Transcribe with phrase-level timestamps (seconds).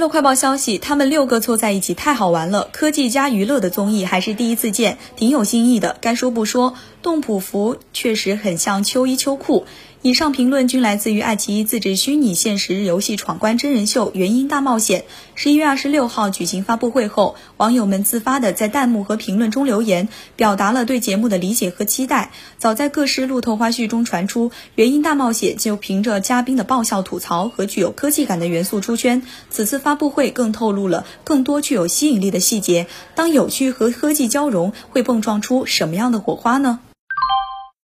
[0.00, 5.96] 乐快报消息，他们六个凑在一起太好玩了，科技加娱乐的综艺还是第一次见，挺有新意的。
[6.00, 9.66] 该说不说，动普服确实很像秋衣秋裤。
[10.02, 15.00] 以上评论均来自于爱奇艺自制虚拟现实游戏闯关真人秀《元婴大冒险》。
[15.34, 22.30] 十一月二十六号举行发布会后，网友们自发的在弹幕和评论中留言，表达了对节目的理解和期待。
[22.56, 29.22] 早在各式路透花絮中传出，《元婴大冒险》就凭着嘉宾的爆笑吐槽和具有科技感的元素出圈。
[29.50, 32.86] 此次发发布会更透露了更多具有吸引力的细节。
[33.16, 36.78] 当有趣和科技交融，会碰撞出什么样的火花呢？